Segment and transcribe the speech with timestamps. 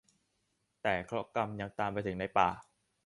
[0.83, 2.49] แต่เคราะห์กรรมยังตามไปถึงในป่า